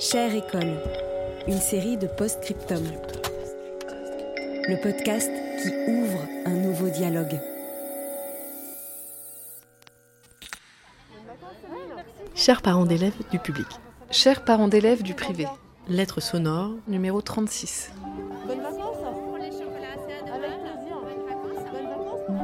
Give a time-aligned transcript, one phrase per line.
[0.00, 0.80] Chère école,
[1.48, 2.84] une série de post-scriptum.
[4.68, 5.28] Le podcast
[5.60, 7.40] qui ouvre un nouveau dialogue.
[12.36, 13.66] Chers parents d'élèves du public,
[14.12, 15.46] Chers parents d'élèves du privé,
[15.88, 17.90] lettre sonore numéro 36.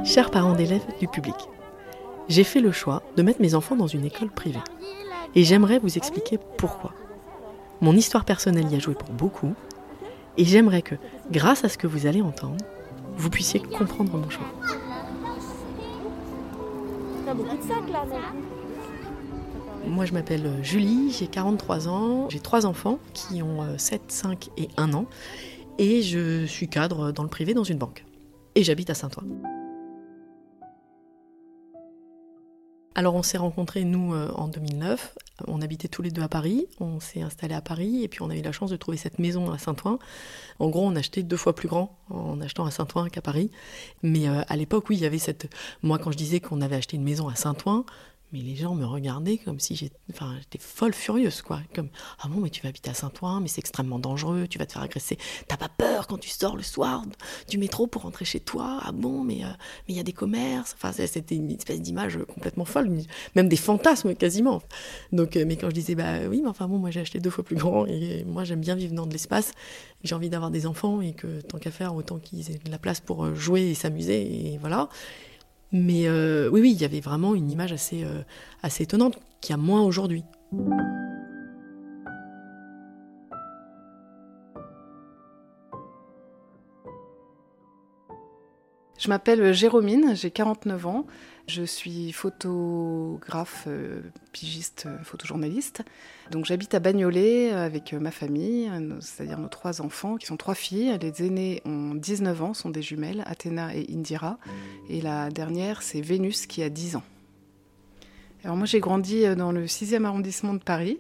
[0.05, 1.37] Chers parents d'élèves du public,
[2.29, 4.59] j'ai fait le choix de mettre mes enfants dans une école privée.
[5.37, 6.93] Et j'aimerais vous expliquer pourquoi.
[7.81, 9.55] Mon histoire personnelle y a joué pour beaucoup.
[10.37, 10.97] Et j'aimerais que,
[11.31, 12.65] grâce à ce que vous allez entendre,
[13.17, 14.47] vous puissiez comprendre mon choix.
[19.87, 24.49] Moi, je m'appelle Julie, j'ai 43 ans, j'ai trois enfants qui ont euh, 7, 5
[24.57, 25.07] et 1 an.
[25.79, 28.05] Et je suis cadre dans le privé dans une banque.
[28.55, 29.54] Et j'habite à Saint-Ouen.
[32.97, 35.17] Alors on s'est rencontrés, nous, euh, en 2009.
[35.49, 36.69] On habitait tous les deux à Paris.
[36.79, 39.19] On s'est installés à Paris et puis on a eu la chance de trouver cette
[39.19, 39.99] maison à Saint-Ouen.
[40.61, 43.51] En gros, on a acheté deux fois plus grand en achetant à Saint-Ouen qu'à Paris.
[44.05, 45.53] Mais euh, à l'époque, oui, il y avait cette...
[45.83, 47.85] Moi, quand je disais qu'on avait acheté une maison à Saint-Ouen,
[48.35, 49.95] mais les gens me regardaient comme si j'étais,
[50.59, 51.61] folle furieuse, quoi.
[51.73, 51.89] Comme,
[52.21, 54.73] ah bon, mais tu vas habiter à Saint-Ouen, mais c'est extrêmement dangereux, tu vas te
[54.73, 55.19] faire agresser.
[55.47, 57.05] T'as pas peur quand tu sors le soir
[57.49, 58.81] du métro pour rentrer chez toi?
[58.83, 59.49] Ah bon, mais euh,
[59.87, 60.75] mais il y a des commerces.
[60.75, 62.91] Enfin, c'était une espèce d'image complètement folle,
[63.37, 64.63] même des fantasmes quasiment.
[65.13, 67.31] Donc, euh, mais quand je disais, bah oui, mais enfin bon, moi j'ai acheté deux
[67.31, 69.53] fois plus grand et moi j'aime bien vivre dans de l'espace.
[70.03, 72.79] J'ai envie d'avoir des enfants et que tant qu'à faire, autant qu'ils aient de la
[72.79, 74.89] place pour euh, jouer et s'amuser et voilà.
[75.73, 78.23] Mais euh, oui, oui, il y avait vraiment une image assez, euh,
[78.81, 80.25] étonnante, qu'il y a moins aujourd'hui.
[88.99, 91.07] Je m'appelle Jérômine, j'ai 49 ans.
[91.47, 94.01] Je suis photographe, euh,
[94.33, 95.83] pigiste, euh, photojournaliste.
[96.31, 100.55] Donc j'habite à Bagnolet euh, avec ma famille, c'est-à-dire nos trois enfants, qui sont trois
[100.55, 100.99] filles.
[101.03, 104.39] Les aînées ont 19 ans, sont des jumelles, Athéna et Indira.
[104.89, 107.03] Et la dernière, c'est Vénus, qui a 10 ans.
[108.43, 110.99] Alors moi j'ai grandi dans le 6e arrondissement de Paris,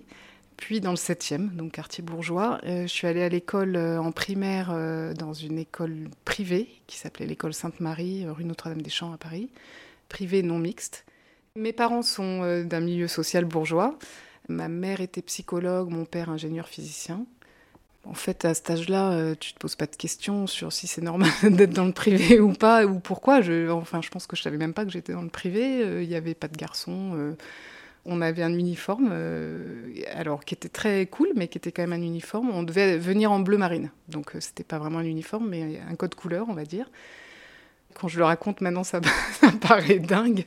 [0.56, 2.58] puis dans le 7e, donc quartier bourgeois.
[2.64, 4.74] Je suis allée à l'école en primaire
[5.14, 9.50] dans une école privée qui s'appelait l'école Sainte-Marie, rue Notre-Dame-des-Champs à Paris,
[10.14, 11.04] privée non mixte.
[11.56, 13.98] Mes parents sont euh, d'un milieu social bourgeois.
[14.48, 17.26] Ma mère était psychologue, mon père ingénieur physicien.
[18.04, 21.02] En fait, à cet âge-là, euh, tu te poses pas de questions sur si c'est
[21.02, 23.40] normal d'être dans le privé ou pas, ou pourquoi.
[23.40, 25.82] Je, enfin, je pense que je savais même pas que j'étais dans le privé.
[25.82, 27.34] Euh, Il n'y avait pas de garçons.
[28.04, 29.10] on avait un uniforme,
[30.14, 32.50] alors qui était très cool, mais qui était quand même un uniforme.
[32.50, 36.14] On devait venir en bleu marine, donc c'était pas vraiment un uniforme, mais un code
[36.14, 36.88] couleur, on va dire.
[37.94, 39.00] Quand je le raconte maintenant, ça,
[39.40, 40.44] ça paraît dingue,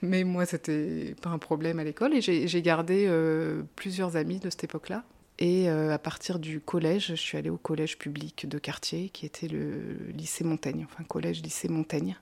[0.00, 4.50] mais moi c'était pas un problème à l'école et j'ai gardé euh, plusieurs amis de
[4.50, 5.04] cette époque-là.
[5.38, 9.26] Et euh, à partir du collège, je suis allée au collège public de quartier, qui
[9.26, 12.16] était le lycée Montaigne, enfin collège lycée Montaigne.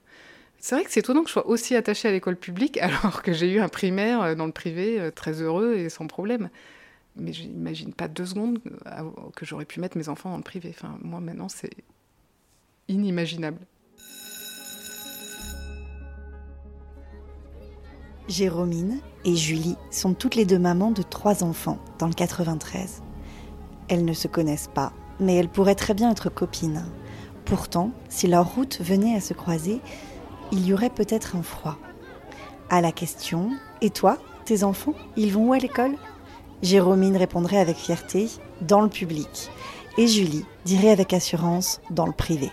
[0.59, 3.33] C'est vrai que c'est étonnant que je sois aussi attachée à l'école publique alors que
[3.33, 6.51] j'ai eu un primaire euh, dans le privé très heureux et sans problème.
[7.17, 8.61] Mais je n'imagine pas deux secondes
[9.35, 10.71] que j'aurais pu mettre mes enfants dans le privé.
[10.71, 11.75] Enfin, moi maintenant, c'est
[12.89, 13.59] inimaginable.
[18.31, 23.03] Jérômine et Julie sont toutes les deux mamans de trois enfants dans le 93.
[23.89, 26.85] Elles ne se connaissent pas, mais elles pourraient très bien être copines.
[27.45, 29.81] Pourtant, si leurs routes venaient à se croiser,
[30.53, 31.77] il y aurait peut-être un froid.
[32.69, 33.51] À la question
[33.81, 35.97] Et toi, tes enfants, ils vont où à l'école?
[36.63, 38.29] Jérômine répondrait avec fierté
[38.61, 39.51] Dans le public.
[39.99, 42.53] Et Julie dirait avec assurance Dans le privé.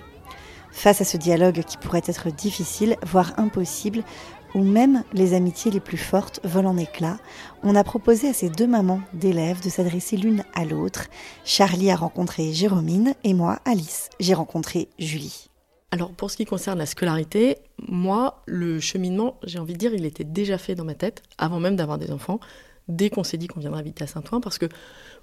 [0.71, 4.03] Face à ce dialogue qui pourrait être difficile, voire impossible,
[4.57, 7.17] même les amitiés les plus fortes volent en éclats,
[7.63, 11.07] on a proposé à ces deux mamans d'élèves de s'adresser l'une à l'autre.
[11.45, 15.49] Charlie a rencontré Jérômine et moi, Alice, j'ai rencontré Julie.
[15.91, 17.57] Alors pour ce qui concerne la scolarité,
[17.87, 21.59] moi, le cheminement, j'ai envie de dire, il était déjà fait dans ma tête, avant
[21.59, 22.39] même d'avoir des enfants,
[22.87, 24.67] dès qu'on s'est dit qu'on viendrait habiter à Saint-Ouen, parce que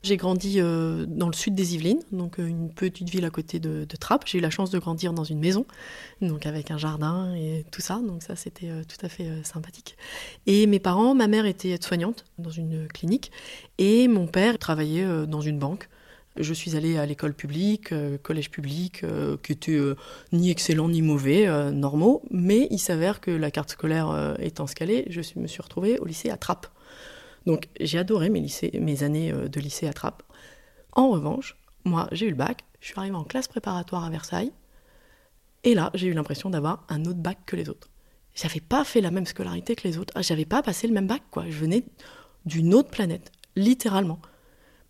[0.05, 3.59] J'ai grandi euh, dans le sud des Yvelines, donc euh, une petite ville à côté
[3.59, 4.25] de, de Trappes.
[4.27, 5.65] J'ai eu la chance de grandir dans une maison,
[6.21, 9.97] donc avec un jardin et tout ça, donc ça c'était euh, tout à fait sympathique.
[10.47, 13.33] Et mes parents, ma mère était soignante dans une clinique
[13.79, 15.89] et mon père travaillait dans une banque.
[16.37, 19.05] Je suis allée à l'école publique, collège public,
[19.43, 19.81] qui était
[20.33, 25.21] ni excellent ni mauvais, normaux, mais il s'avère que la carte scolaire étant scalée, je
[25.37, 26.74] me suis retrouvée au lycée à Trappes.
[27.46, 30.23] Donc j'ai adoré mes, années euh, de lycée à Trappes.
[30.93, 34.52] En revanche, moi j'ai eu le bac, je suis arrivée en classe préparatoire à Versailles,
[35.64, 37.91] et là j'ai eu l'impression d'avoir un autre bac que les autres.
[38.35, 41.23] J'avais pas fait la même scolarité que les autres, j'avais pas passé le même bac,
[41.31, 41.44] quoi.
[41.49, 41.85] Je venais
[42.46, 44.19] d'une autre planète, littéralement.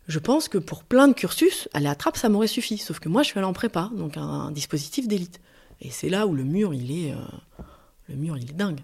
[0.07, 2.79] Je pense que pour plein de cursus, aller à Trappes, ça m'aurait suffi.
[2.79, 5.41] Sauf que moi, je suis allée en prépa, donc un, dispositif d'élite.
[5.81, 7.17] Et c'est là où le mur, il est, euh,
[8.09, 8.81] le mur, il est dingue.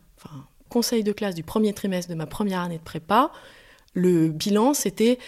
[0.69, 3.32] Conseil de classe du premier trimestre de ma première année de prépa,
[3.95, 5.19] le bilan, c'était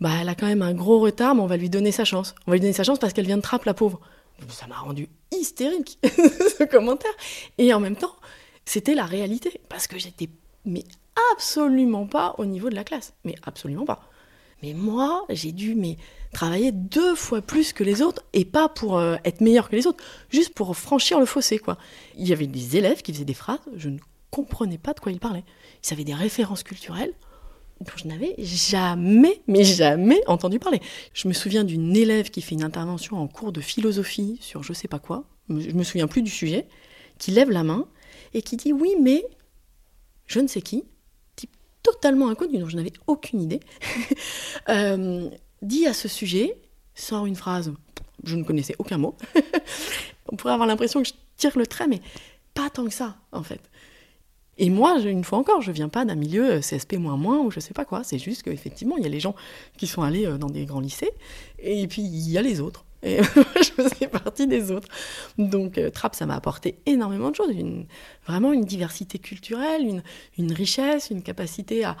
[0.00, 2.34] bah, elle a quand même un gros retard, mais on va lui donner sa chance.
[2.46, 4.00] On va lui donner sa chance parce qu'elle vient de trappe, la pauvre.
[4.48, 7.10] Ça m'a rendu hystérique, ce commentaire.
[7.58, 8.14] Et en même temps,
[8.64, 9.60] c'était la réalité.
[9.68, 10.28] Parce que j'étais
[10.64, 10.84] mais
[11.32, 13.14] absolument pas au niveau de la classe.
[13.24, 14.08] Mais absolument pas.
[14.62, 15.96] Mais moi, j'ai dû mais,
[16.32, 19.86] travailler deux fois plus que les autres, et pas pour euh, être meilleur que les
[19.86, 21.58] autres, juste pour franchir le fossé.
[21.58, 21.78] quoi.
[22.16, 23.98] Il y avait des élèves qui faisaient des phrases, je ne
[24.30, 25.44] comprenais pas de quoi ils parlaient.
[25.84, 27.14] Ils avaient des références culturelles
[27.80, 30.80] dont je n'avais jamais, mais jamais entendu parler.
[31.14, 34.72] Je me souviens d'une élève qui fait une intervention en cours de philosophie sur je
[34.72, 36.66] sais pas quoi, je me souviens plus du sujet,
[37.18, 37.86] qui lève la main
[38.34, 39.24] et qui dit oui, mais
[40.26, 40.84] je ne sais qui,
[41.36, 41.50] type
[41.82, 43.60] totalement inconnu, dont je n'avais aucune idée,
[44.68, 45.28] euh,
[45.62, 46.58] dit à ce sujet,
[46.94, 47.72] sort une phrase,
[48.24, 49.16] je ne connaissais aucun mot.
[50.30, 52.02] On pourrait avoir l'impression que je tire le trait, mais
[52.54, 53.60] pas tant que ça, en fait.
[54.58, 57.74] Et moi, une fois encore, je viens pas d'un milieu euh, CSP ou je sais
[57.74, 58.02] pas quoi.
[58.02, 59.36] C'est juste qu'effectivement, il y a les gens
[59.76, 61.12] qui sont allés euh, dans des grands lycées,
[61.60, 62.84] et puis il y a les autres.
[63.04, 64.88] Et je faisais partie des autres.
[65.38, 67.52] Donc, euh, Trapp, ça m'a apporté énormément de choses.
[68.26, 70.02] Vraiment une diversité culturelle,
[70.36, 71.96] une, richesse, une capacité à,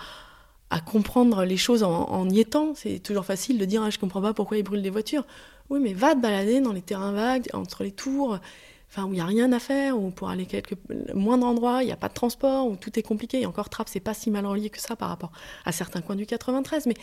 [0.84, 2.74] comprendre les choses en, en y étant.
[2.74, 5.24] C'est toujours facile de dire ah, je comprends pas pourquoi ils brûlent des voitures.
[5.70, 8.40] Oui, mais va te balader dans les terrains vagues, entre les tours
[8.88, 10.74] enfin où il n'y a rien à faire, où pour aller quelque
[11.14, 13.42] moindre endroit, il n'y a pas de transport, où tout est compliqué.
[13.42, 15.32] Et encore Trappes, c'est pas si mal relié que ça par rapport
[15.64, 16.86] à certains coins du 93.
[16.86, 16.94] Mais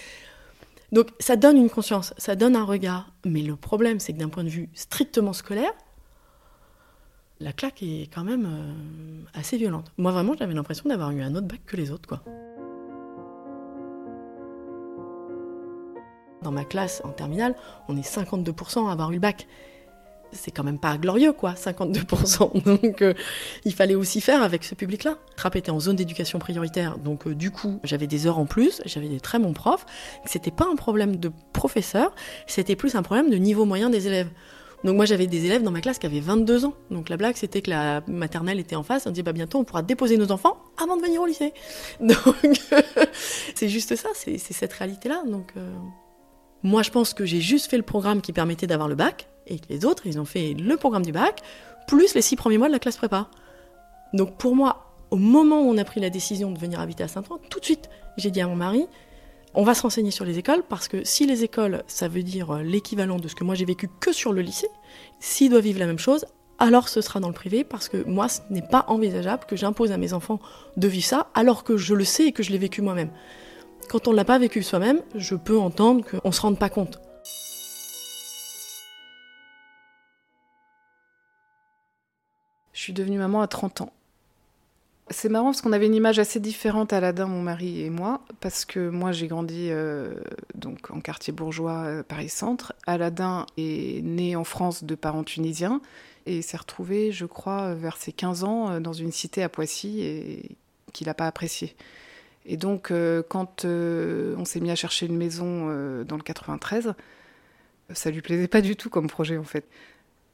[0.91, 3.11] donc ça donne une conscience, ça donne un regard.
[3.23, 5.73] Mais le problème, c'est que d'un point de vue strictement scolaire,
[7.39, 9.91] la claque est quand même euh, assez violente.
[9.97, 12.23] Moi vraiment, j'avais l'impression d'avoir eu un autre bac que les autres, quoi.
[16.41, 17.55] Dans ma classe en terminale,
[17.87, 19.47] on est 52% à avoir eu le bac
[20.35, 22.63] c'est quand même pas glorieux, quoi, 52%.
[22.81, 23.13] Donc, euh,
[23.65, 25.17] il fallait aussi faire avec ce public-là.
[25.35, 28.81] Trapp était en zone d'éducation prioritaire, donc euh, du coup, j'avais des heures en plus,
[28.85, 29.85] j'avais des très bons profs.
[30.25, 32.13] C'était pas un problème de professeur,
[32.47, 34.29] c'était plus un problème de niveau moyen des élèves.
[34.83, 36.75] Donc moi j'avais des élèves dans ma classe qui avaient 22 ans.
[36.91, 39.63] Donc la blague c'était que la maternelle était en face, on disait bah bientôt on
[39.63, 41.53] pourra déposer nos enfants avant de venir au lycée.
[41.99, 42.35] Donc
[43.55, 45.23] c'est juste ça, c'est cette réalité là.
[45.25, 45.73] Donc euh,
[46.61, 49.59] moi je pense que j'ai juste fait le programme qui permettait d'avoir le bac, et
[49.69, 51.41] les autres, ils ont fait le programme du bac,
[51.87, 53.27] plus les six premiers mois de la classe prépa.
[54.13, 57.07] Donc pour moi, au moment où on a pris la décision de venir habiter à
[57.07, 58.87] Saint-Ouen, tout de suite, j'ai dit à mon mari,
[59.53, 62.55] on va se renseigner sur les écoles, parce que si les écoles, ça veut dire
[62.55, 64.67] l'équivalent de ce que moi j'ai vécu que sur le lycée,
[65.19, 66.25] s'ils doivent vivre la même chose,
[66.59, 69.91] alors ce sera dans le privé, parce que moi, ce n'est pas envisageable que j'impose
[69.91, 70.39] à mes enfants
[70.77, 73.09] de vivre ça, alors que je le sais et que je l'ai vécu moi-même.
[73.89, 76.69] Quand on ne l'a pas vécu soi-même, je peux entendre qu'on ne se rende pas
[76.69, 76.99] compte.
[82.85, 83.93] Suis devenue maman à 30 ans.
[85.09, 88.65] C'est marrant parce qu'on avait une image assez différente, Aladdin, mon mari et moi, parce
[88.65, 90.15] que moi j'ai grandi euh,
[90.55, 92.73] donc en quartier bourgeois, euh, Paris-Centre.
[92.87, 95.81] Aladdin est né en France de parents tunisiens
[96.25, 100.43] et s'est retrouvé, je crois, vers ses 15 ans euh, dans une cité à Poissy
[100.93, 101.75] qu'il n'a pas apprécié.
[102.47, 102.93] Et donc,
[103.27, 105.65] quand on s'est mis à chercher une maison
[106.03, 106.93] dans le 93,
[107.91, 109.65] ça lui plaisait pas du tout comme projet en fait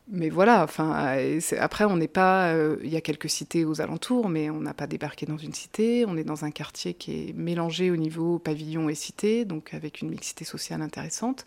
[0.09, 1.17] mais voilà, enfin,
[1.59, 2.53] après, on n'est pas.
[2.53, 5.53] Euh, il y a quelques cités aux alentours, mais on n'a pas débarqué dans une
[5.53, 6.05] cité.
[6.07, 10.01] On est dans un quartier qui est mélangé au niveau pavillon et cité, donc avec
[10.01, 11.45] une mixité sociale intéressante.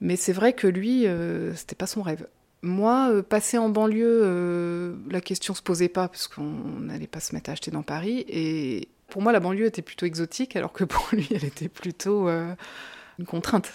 [0.00, 2.26] Mais c'est vrai que lui, euh, c'était pas son rêve.
[2.62, 7.34] Moi, euh, passer en banlieue, la question se posait pas, parce qu'on n'allait pas se
[7.34, 8.24] mettre à acheter dans Paris.
[8.28, 12.28] Et pour moi, la banlieue était plutôt exotique, alors que pour lui, elle était plutôt
[12.28, 13.72] une contrainte.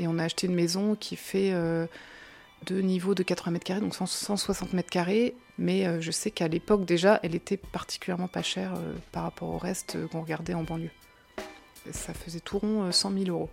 [0.00, 1.52] Et on a acheté une maison qui fait
[2.66, 5.34] deux niveaux de 80 mètres carrés, donc 160 mètres carrés.
[5.58, 9.50] Mais euh, je sais qu'à l'époque déjà, elle était particulièrement pas chère euh, par rapport
[9.50, 10.90] au reste euh, qu'on regardait en banlieue.
[11.92, 13.50] Ça faisait tout rond 100 000 euros.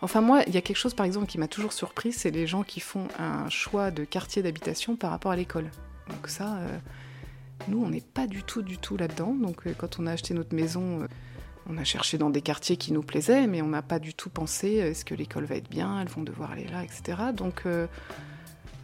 [0.00, 2.46] Enfin moi, il y a quelque chose par exemple qui m'a toujours surpris, c'est les
[2.46, 5.70] gens qui font un choix de quartier d'habitation par rapport à l'école.
[6.10, 6.58] Donc ça,
[7.68, 9.34] nous, on n'est pas du tout, du tout là-dedans.
[9.34, 11.06] Donc quand on a acheté notre maison,
[11.68, 14.30] on a cherché dans des quartiers qui nous plaisaient, mais on n'a pas du tout
[14.30, 17.16] pensé est-ce que l'école va être bien, elles vont devoir aller là, etc.
[17.34, 17.64] Donc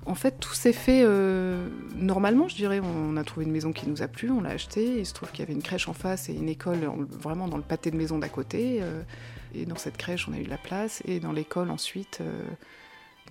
[0.07, 2.81] en fait, tout s'est fait euh, normalement, je dirais.
[2.81, 4.99] On a trouvé une maison qui nous a plu, on l'a achetée.
[4.99, 7.59] Il se trouve qu'il y avait une crèche en face et une école vraiment dans
[7.59, 8.79] le pâté de maison d'à côté.
[8.81, 9.03] Euh,
[9.55, 11.03] et dans cette crèche, on a eu de la place.
[11.05, 12.43] Et dans l'école ensuite, euh,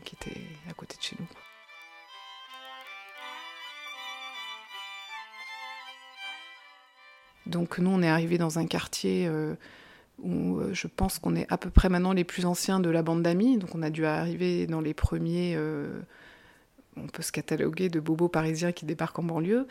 [0.06, 1.49] qui était à côté de chez nous.
[7.50, 9.30] Donc nous, on est arrivé dans un quartier
[10.22, 13.24] où je pense qu'on est à peu près maintenant les plus anciens de la bande
[13.24, 13.58] d'amis.
[13.58, 15.58] Donc on a dû arriver dans les premiers
[17.04, 19.68] on peut se cataloguer de bobos parisiens qui débarquent en banlieue.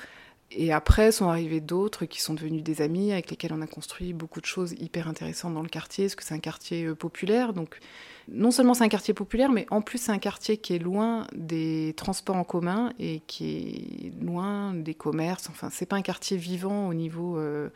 [0.51, 4.15] Et après sont arrivés d'autres qui sont devenus des amis avec lesquels on a construit
[4.15, 7.53] beaucoup de choses hyper intéressantes dans le quartier, parce que c'est un quartier euh, populaire.
[8.31, 11.27] Non seulement c'est un quartier populaire, mais en plus c'est un quartier qui est loin
[11.35, 15.49] des transports en commun et qui est loin des commerces.
[15.51, 17.71] Enfin, c'est pas un quartier vivant au niveau euh,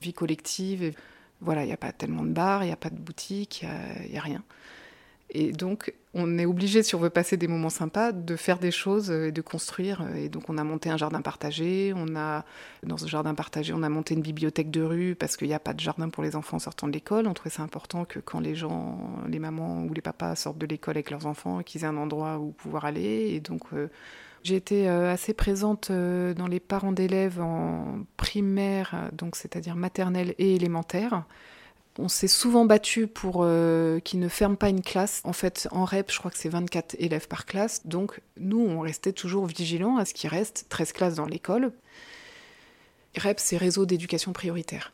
[0.00, 0.92] vie collective.
[1.40, 3.64] voilà, il n'y a pas tellement de bars, il n'y a pas de boutiques,
[4.04, 4.42] il n'y a, rien.
[5.30, 8.70] Et donc, on est obligé, si on veut passer des moments sympas, de faire des
[8.70, 10.02] choses et de construire.
[10.16, 11.92] Et donc, on a monté un jardin partagé.
[11.94, 12.44] On a,
[12.82, 15.60] dans ce jardin partagé, on a monté une bibliothèque de rue parce qu'il n'y a
[15.60, 17.26] pas de jardin pour les enfants sortant de l'école.
[17.26, 20.66] On trouvait ça important que quand les gens, les mamans ou les papas sortent de
[20.66, 23.28] l'école avec leurs enfants, qu'ils aient un endroit où pouvoir aller.
[23.34, 23.88] Et donc, euh,
[24.42, 30.34] j'ai été euh, assez présente euh, dans les parents d'élèves en primaire, donc c'est-à-dire maternelle
[30.38, 31.24] et élémentaire.
[32.00, 35.20] On s'est souvent battu pour euh, qu'ils ne ferment pas une classe.
[35.24, 37.86] En fait, en REP, je crois que c'est 24 élèves par classe.
[37.86, 41.72] Donc, nous, on restait toujours vigilants à ce qu'il reste 13 classes dans l'école.
[43.16, 44.92] REP, c'est réseau d'éducation prioritaire.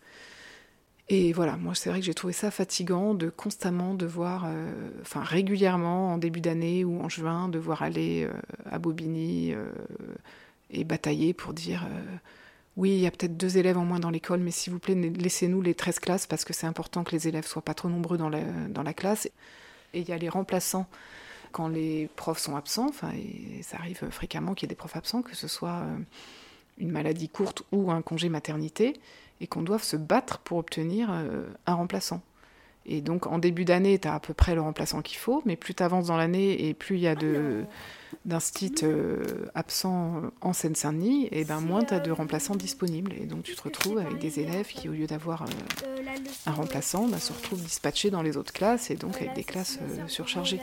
[1.11, 5.21] Et voilà, moi c'est vrai que j'ai trouvé ça fatigant de constamment devoir, euh, enfin
[5.23, 8.33] régulièrement en début d'année ou en juin, devoir aller euh,
[8.65, 9.55] à Bobigny
[10.71, 11.87] et batailler pour dire
[12.77, 14.95] oui, il y a peut-être deux élèves en moins dans l'école, mais s'il vous plaît,
[14.95, 18.19] laissez-nous les 13 classes parce que c'est important que les élèves soient pas trop nombreux
[18.19, 19.27] dans la, classe.
[19.93, 20.87] Et il y a les remplaçants
[21.53, 25.23] quand les profs sont absents, et ça arrive fréquemment qu'il y ait des profs absents,
[25.23, 25.99] que ce soit euh,
[26.79, 28.95] une maladie courte ou un congé maternité,
[29.41, 32.23] et qu'on doive se battre pour obtenir euh, un remplaçant.
[32.87, 35.57] Et donc en début d'année, tu as à peu près le remplaçant qu'il faut, mais
[35.57, 37.65] plus tu avances dans l'année et plus il y a de
[38.25, 39.23] d'instit euh,
[39.55, 43.13] absents en Seine-Saint-Denis, et ben moins tu as de remplaçants disponibles.
[43.21, 45.47] Et donc tu te retrouves avec des élèves qui, au lieu d'avoir euh,
[46.47, 49.79] un remplaçant, ben, se retrouvent dispatchés dans les autres classes et donc avec des classes
[49.83, 50.61] euh, surchargées.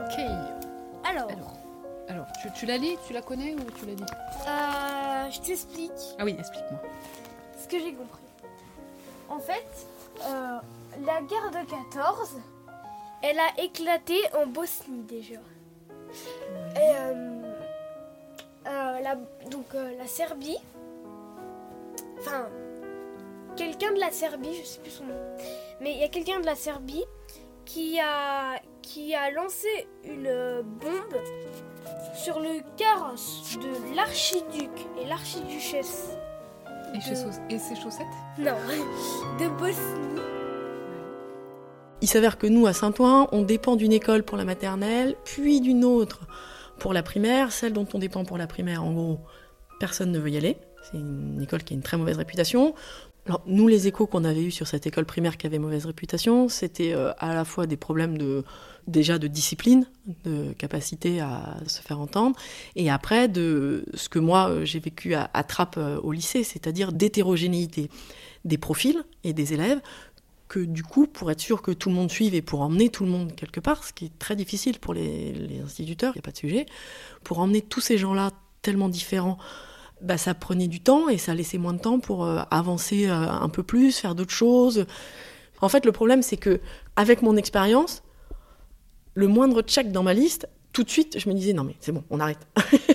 [0.00, 0.20] Ok.
[1.04, 1.28] Alors.
[2.08, 4.04] Alors, tu, tu la lis Tu la connais ou tu l'as dit
[5.34, 5.90] Je t'explique.
[6.18, 6.82] Ah oui, explique-moi.
[7.60, 8.20] Ce que j'ai compris.
[9.32, 9.86] En fait,
[10.20, 12.36] la guerre de 14
[13.22, 15.40] elle a éclaté en Bosnie déjà.
[16.76, 17.42] Et euh,
[18.66, 19.14] euh,
[19.50, 20.58] donc euh, la Serbie,
[22.18, 22.48] enfin
[23.56, 25.14] quelqu'un de la Serbie, je sais plus son nom,
[25.80, 27.04] mais il y a quelqu'un de la Serbie
[27.64, 31.22] qui a qui a lancé une bombe
[32.16, 34.70] sur le carrosse de l'archiduc
[35.00, 36.10] et l'archiduchesse.
[36.94, 38.06] Et, et ses chaussettes
[38.38, 38.54] Non,
[39.40, 40.12] de Bosnie.
[42.02, 45.84] Il s'avère que nous, à Saint-Ouen, on dépend d'une école pour la maternelle, puis d'une
[45.84, 46.26] autre
[46.78, 47.52] pour la primaire.
[47.52, 49.20] Celle dont on dépend pour la primaire, en gros,
[49.78, 50.56] personne ne veut y aller.
[50.82, 52.74] C'est une école qui a une très mauvaise réputation.
[53.26, 56.48] Alors, nous, les échos qu'on avait eus sur cette école primaire qui avait mauvaise réputation,
[56.48, 58.42] c'était euh, à la fois des problèmes de,
[58.88, 59.86] déjà de discipline,
[60.24, 62.36] de capacité à se faire entendre,
[62.74, 65.44] et après de ce que moi euh, j'ai vécu à, à
[65.76, 67.90] euh, au lycée, c'est-à-dire d'hétérogénéité
[68.44, 69.80] des profils et des élèves,
[70.48, 73.04] que du coup, pour être sûr que tout le monde suive et pour emmener tout
[73.04, 76.22] le monde quelque part, ce qui est très difficile pour les, instituteurs, il n'y a
[76.22, 76.66] pas de sujet,
[77.24, 79.38] pour emmener tous ces gens-là tellement différents,
[80.02, 83.14] bah, ça prenait du temps et ça laissait moins de temps pour euh, avancer euh,
[83.14, 84.86] un peu plus, faire d'autres choses.
[85.60, 86.60] En fait, le problème, c'est que
[86.96, 88.02] avec mon expérience,
[89.14, 91.92] le moindre check dans ma liste, tout de suite, je me disais non mais c'est
[91.92, 92.46] bon, on arrête.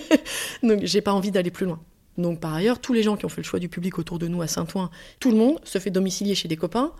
[0.62, 1.80] Donc j'ai pas envie d'aller plus loin.
[2.18, 4.26] Donc par ailleurs, tous les gens qui ont fait le choix du public autour de
[4.26, 6.92] nous à Saint-Ouen, tout le monde se fait domicilier chez des copains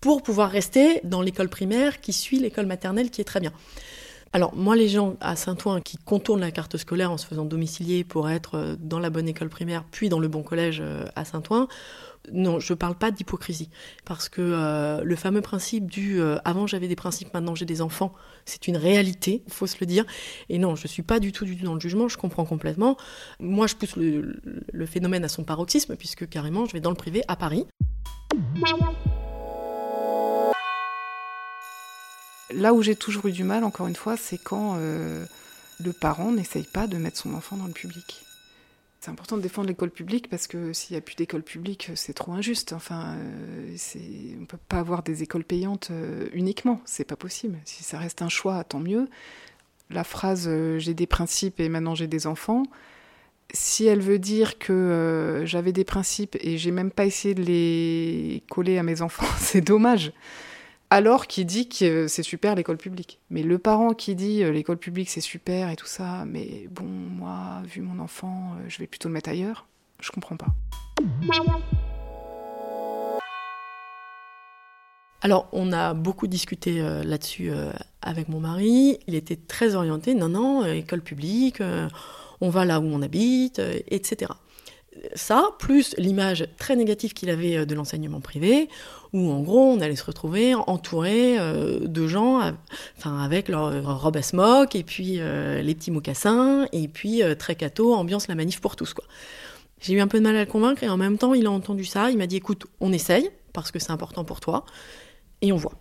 [0.00, 3.52] pour pouvoir rester dans l'école primaire qui suit l'école maternelle qui est très bien.
[4.32, 8.04] Alors moi, les gens à Saint-Ouen qui contournent la carte scolaire en se faisant domicilier
[8.04, 11.24] pour être euh, dans la bonne école primaire, puis dans le bon collège euh, à
[11.24, 11.68] Saint-Ouen,
[12.30, 13.70] non, je ne parle pas d'hypocrisie.
[14.04, 18.12] Parce que euh, le fameux principe du avant j'avais des principes, maintenant j'ai des enfants,
[18.44, 20.04] c'est une réalité, il faut se le dire.
[20.50, 22.98] Et non, je ne suis pas du tout, dans le jugement, je comprends complètement.
[23.40, 27.22] Moi, je pousse le phénomène à son paroxysme, puisque carrément, je vais dans le privé
[27.28, 27.66] à Paris.
[32.58, 35.24] Là où j'ai toujours eu du mal, encore une fois, c'est quand euh,
[35.78, 38.24] le parent n'essaye pas de mettre son enfant dans le public.
[39.00, 42.14] C'est important de défendre l'école publique parce que s'il n'y a plus d'école publique, c'est
[42.14, 42.72] trop injuste.
[42.72, 43.76] Enfin, euh,
[44.36, 47.58] on ne peut pas avoir des écoles payantes euh, uniquement, c'est pas possible.
[47.64, 49.08] Si ça reste un choix, tant mieux.
[49.90, 52.64] La phrase j'ai des principes et maintenant j'ai des enfants,
[53.54, 58.42] si elle veut dire que j'avais des principes et j'ai même pas essayé de les
[58.50, 60.12] coller à mes enfants, c'est dommage
[60.90, 63.20] alors qui dit que c'est super l'école publique.
[63.30, 66.84] Mais le parent qui dit euh, l'école publique c'est super et tout ça, mais bon,
[66.84, 69.66] moi, vu mon enfant, euh, je vais plutôt le mettre ailleurs,
[70.00, 70.48] je comprends pas.
[75.20, 77.50] Alors, on a beaucoup discuté euh, là-dessus
[78.02, 79.00] avec mon mari.
[79.08, 81.60] Il était très orienté, non, non, école publique,
[82.40, 84.30] on va là où on habite, etc
[85.14, 88.68] ça, plus l'image très négative qu'il avait euh, de l'enseignement privé,
[89.12, 92.40] où en gros on allait se retrouver entouré euh, de gens,
[92.96, 97.54] enfin avec leur robe à smock et puis euh, les petits mocassins et puis très
[97.54, 99.04] cato, ambiance la manif pour tous quoi.
[99.80, 101.50] J'ai eu un peu de mal à le convaincre et en même temps il a
[101.50, 104.64] entendu ça, il m'a dit écoute on essaye parce que c'est important pour toi
[105.40, 105.74] et on voit.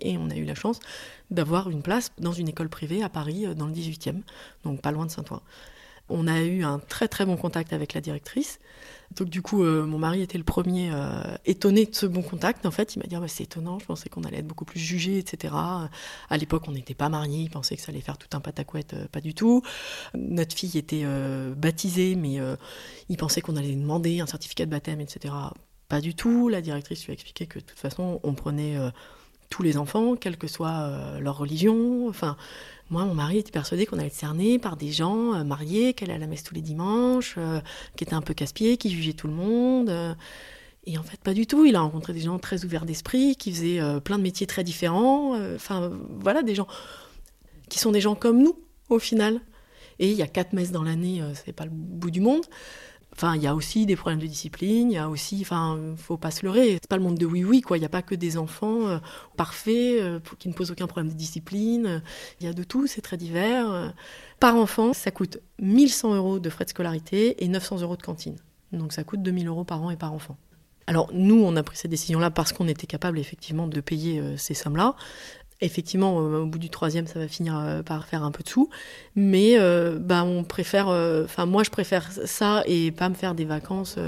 [0.00, 0.78] Et on a eu la chance
[1.30, 4.20] d'avoir une place dans une école privée à Paris dans le 18e,
[4.62, 5.40] donc pas loin de Saint-Ouen.
[6.08, 8.58] On a eu un très très bon contact avec la directrice.
[9.14, 12.66] Donc du coup, euh, mon mari était le premier euh, étonné de ce bon contact.
[12.66, 13.78] En fait, il m'a dit ah c'est étonnant.
[13.78, 15.54] Je pensais qu'on allait être beaucoup plus jugé, etc.
[15.54, 17.42] À l'époque, on n'était pas mariés.
[17.42, 19.62] Il pensait que ça allait faire tout un patacouette, euh, pas du tout.
[20.14, 21.04] Notre fille était
[21.56, 22.38] baptisée, mais
[23.08, 25.34] il pensait qu'on allait demander un certificat de baptême, etc.
[25.88, 26.48] Pas du tout.
[26.48, 28.76] La directrice lui a expliqué que de toute façon, on prenait
[29.50, 32.08] tous les enfants, quelle que soit leur religion.
[32.08, 32.36] Enfin,
[32.88, 36.04] moi, mon mari était persuadé qu'on allait être cerné par des gens euh, mariés, qui
[36.04, 37.60] allaient à la messe tous les dimanches, euh,
[37.96, 39.90] qui étaient un peu casse-pieds, qui jugeaient tout le monde.
[39.90, 40.14] Euh.
[40.84, 41.64] et en fait, pas du tout.
[41.64, 45.34] Il a rencontré des gens très ouverts d'esprit, qui faisaient plein de métiers très différents.
[45.54, 46.68] Enfin, voilà, des gens
[47.68, 48.56] qui sont des gens comme nous,
[48.88, 49.40] au final.
[49.98, 52.44] Et il y a quatre messes dans l'année, c'est pas le bout du monde.
[53.16, 56.18] Enfin, il y a aussi des problèmes de discipline, il y a aussi, enfin, faut
[56.18, 57.78] pas se leurrer, c'est pas le monde de oui-oui, quoi.
[57.78, 58.98] Il n'y a pas que des enfants euh,
[59.36, 62.02] parfaits, euh, qui ne posent aucun problème de discipline.
[62.40, 63.94] Il y a de tout, c'est très divers.
[64.38, 68.36] Par enfant, ça coûte 1100 euros de frais de scolarité et 900 euros de cantine.
[68.72, 70.36] Donc ça coûte 2000 euros par an et par enfant.
[70.86, 74.36] Alors nous, on a pris cette décision-là parce qu'on était capable effectivement de payer euh,
[74.36, 74.94] ces sommes-là.
[75.62, 78.68] Effectivement, au bout du troisième, ça va finir euh, par faire un peu de sous,
[79.14, 83.46] mais euh, bah, on préfère, euh, moi je préfère ça et pas me faire des
[83.46, 83.98] vacances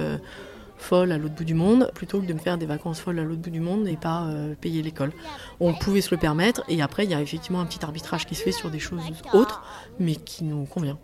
[0.77, 3.23] folles à l'autre bout du monde, plutôt que de me faire des vacances folles à
[3.23, 4.31] l'autre bout du monde et pas
[4.61, 5.13] payer l'école.
[5.59, 8.35] On pouvait se le permettre, et après il y a effectivement un petit arbitrage qui
[8.35, 9.65] se fait sur des choses autres,
[9.99, 10.99] mais qui nous convient.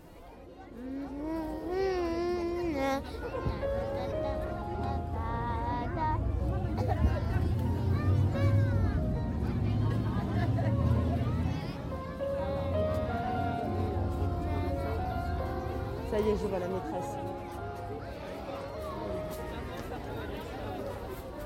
[16.23, 17.15] Je vois la maîtresse.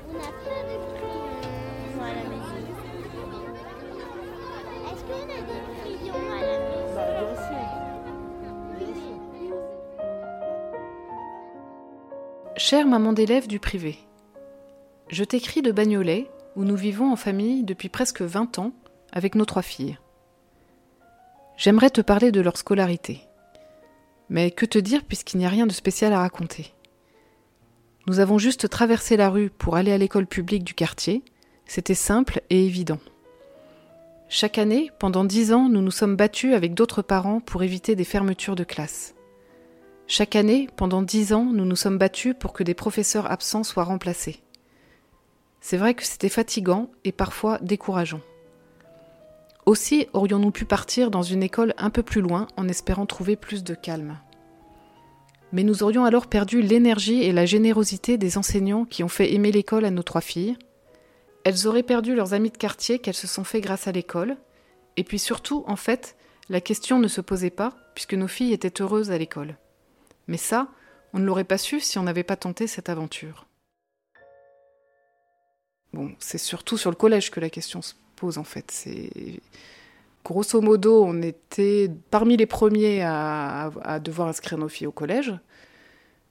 [0.08, 2.58] On n'a pas de crayons à la maison.
[4.86, 6.94] Est-ce qu'on a des crayons à la maison?
[6.94, 7.66] Bah, Bien sûr.
[8.78, 9.56] Bien sûr.
[12.56, 13.98] Chère maman d'élève du privé,
[15.08, 18.72] je t'écris de Bagnolet, où nous vivons en famille depuis presque 20 ans
[19.12, 19.98] avec nos trois filles.
[21.56, 23.22] J'aimerais te parler de leur scolarité.
[24.30, 26.72] Mais que te dire puisqu'il n'y a rien de spécial à raconter?
[28.06, 31.22] Nous avons juste traversé la rue pour aller à l'école publique du quartier.
[31.66, 33.00] C'était simple et évident.
[34.28, 38.04] Chaque année, pendant dix ans, nous nous sommes battus avec d'autres parents pour éviter des
[38.04, 39.16] fermetures de classe.
[40.06, 43.84] Chaque année, pendant dix ans, nous nous sommes battus pour que des professeurs absents soient
[43.84, 44.40] remplacés.
[45.60, 48.20] C'est vrai que c'était fatigant et parfois décourageant.
[49.70, 53.62] Aussi aurions-nous pu partir dans une école un peu plus loin en espérant trouver plus
[53.62, 54.18] de calme.
[55.52, 59.52] Mais nous aurions alors perdu l'énergie et la générosité des enseignants qui ont fait aimer
[59.52, 60.56] l'école à nos trois filles.
[61.44, 64.38] Elles auraient perdu leurs amis de quartier qu'elles se sont fait grâce à l'école.
[64.96, 66.16] Et puis surtout, en fait,
[66.48, 69.56] la question ne se posait pas puisque nos filles étaient heureuses à l'école.
[70.26, 70.66] Mais ça,
[71.12, 73.46] on ne l'aurait pas su si on n'avait pas tenté cette aventure.
[75.92, 78.70] Bon, c'est surtout sur le collège que la question se en fait.
[78.70, 79.40] C'est
[80.24, 85.32] Grosso modo, on était parmi les premiers à, devoir inscrire nos filles au collège.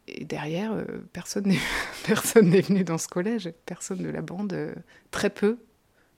[0.07, 3.51] Et derrière, euh, personne n'est venu dans ce collège.
[3.65, 4.73] Personne de la bande, euh,
[5.11, 5.57] très peu,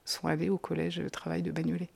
[0.04, 1.88] sont allés au collège travail de Bagnolet.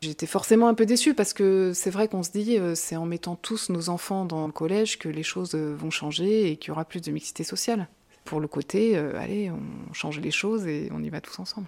[0.00, 3.06] J'étais forcément un peu déçue parce que c'est vrai qu'on se dit euh, c'est en
[3.06, 6.70] mettant tous nos enfants dans le collège que les choses vont changer et qu'il y
[6.70, 7.88] aura plus de mixité sociale.
[8.24, 11.66] Pour le côté, allez, on change les choses et on y va tous ensemble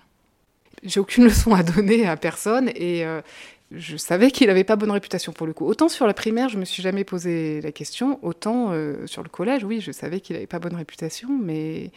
[0.82, 3.20] j'ai aucune leçon à donner à personne et euh,
[3.70, 5.64] je savais qu'il n'avait pas bonne réputation pour le coup.
[5.66, 9.28] Autant sur la primaire, je me suis jamais posé la question, autant euh, sur le
[9.28, 11.92] collège, oui, je savais qu'il n'avait pas bonne réputation, mais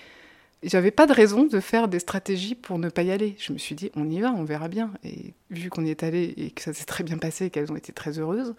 [0.62, 3.36] j'avais pas de raison de faire des stratégies pour ne pas y aller.
[3.40, 4.92] Je me suis dit, on y va, on verra bien.
[5.04, 7.72] Et vu qu'on y est allé et que ça s'est très bien passé et qu'elles
[7.72, 8.56] ont été très heureuses,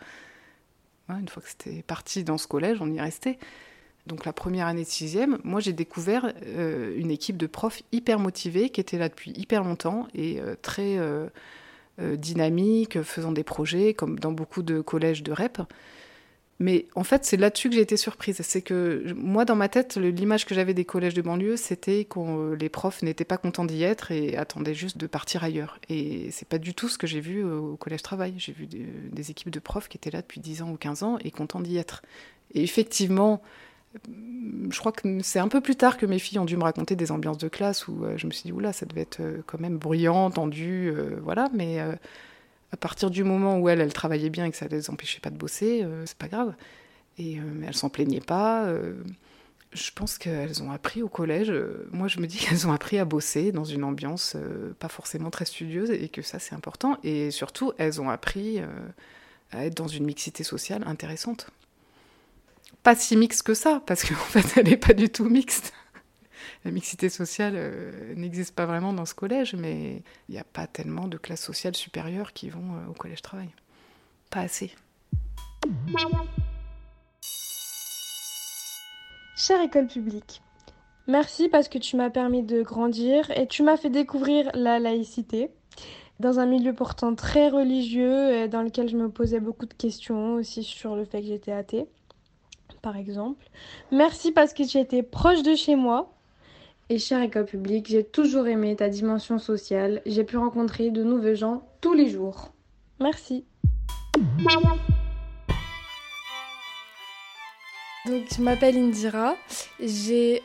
[1.09, 3.39] une fois que c'était parti dans ce collège, on y restait
[4.07, 8.19] donc la première année de sixième, moi j'ai découvert euh, une équipe de profs hyper
[8.19, 11.29] motivés qui étaient là depuis hyper longtemps et euh, très euh,
[11.99, 15.63] dynamiques, faisant des projets comme dans beaucoup de collèges de REP.
[16.61, 18.41] Mais en fait, c'est là-dessus que j'ai été surprise.
[18.43, 22.55] C'est que moi, dans ma tête, l'image que j'avais des collèges de banlieue, c'était que
[22.55, 25.81] les profs n'étaient pas contents d'y être et attendaient juste de partir ailleurs.
[25.89, 28.35] Et c'est pas du tout ce que j'ai vu au collège travail.
[28.39, 31.03] J'ai vu des, des, équipes de profs qui étaient là depuis 10 ans ou 15
[31.03, 32.03] ans et contents d'y être.
[32.55, 33.43] Et effectivement,
[34.71, 36.97] je crois que c'est un peu plus tard que mes filles ont dû me raconter
[36.97, 39.43] des ambiances de classe où euh, je me suis dit, oula, ça devait être euh,
[39.47, 44.47] quand même bruyant, tendu, euh, voilà, mais à partir du moment où elles, travaillaient bien
[44.47, 46.55] et que ça les empêchait pas de bosser, c'est pas grave.
[47.19, 48.69] Et elles s'en plaignaient pas.
[49.73, 51.53] je pense qu'elles ont appris au collège,
[51.93, 54.37] moi je me dis qu'elles ont appris à bosser dans une ambiance
[54.81, 56.99] pas forcément très studieuse et que ça c'est important.
[57.05, 58.61] Et surtout, elles ont appris
[59.53, 61.47] à être dans une mixité sociale intéressante
[62.85, 65.73] pas si mixte que ça, parce qu'en fait, elle n'est pas du tout mixte.
[66.65, 70.67] La mixité sociale euh, n'existe pas vraiment dans ce collège, mais il n'y a pas
[70.67, 73.49] tellement de classes sociales supérieures qui vont euh, au collège travail.
[74.31, 74.71] Pas assez.
[79.37, 80.43] Chère école publique,
[81.09, 85.51] merci parce que tu m'as permis de grandir et tu m'as fait découvrir la laïcité
[86.21, 90.35] dans un milieu pourtant très religieux et dans lequel je me posais beaucoup de questions
[90.35, 91.89] aussi sur le fait que j'étais athée
[92.85, 93.45] par exemple.
[93.91, 96.13] Merci parce que tu étais proche de chez moi.
[96.91, 100.03] Et cher école publique, j'ai toujours aimé ta dimension sociale.
[100.05, 102.53] J'ai pu rencontrer de nouveaux gens tous les jours.
[103.01, 103.47] Merci.
[108.07, 109.35] Donc, je m'appelle Indira,
[109.81, 110.43] j'ai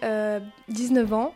[0.69, 1.33] 19 euh, ans.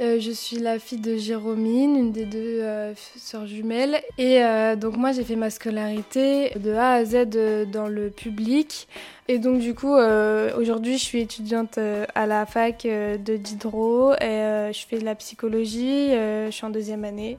[0.00, 4.00] Euh, je suis la fille de Jérômine, une des deux euh, sœurs jumelles.
[4.16, 4.40] Et
[4.76, 7.26] donc, moi, j'ai fait ma scolarité de A à Z
[7.70, 8.88] dans le public.
[9.28, 11.78] Et donc, du coup, aujourd'hui, je suis étudiante
[12.14, 16.08] à la fac de Diderot et je fais de la psychologie.
[16.12, 17.36] je suis en deuxième année.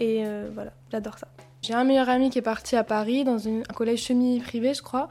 [0.00, 1.28] Et voilà, j'adore ça.
[1.62, 5.08] J'ai un meilleur ami qui est parti à Paris dans un collège semi-privé, je crois.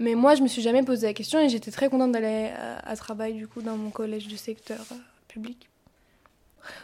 [0.00, 2.78] Mais moi, je me suis jamais posé la question et j'étais très contente d'aller euh,
[2.82, 4.96] à, travail du coup dans mon collège du secteur euh,
[5.28, 5.68] public.